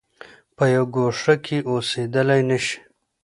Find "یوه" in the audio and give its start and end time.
0.73-0.87